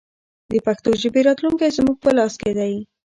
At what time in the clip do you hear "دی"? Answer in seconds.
2.57-2.73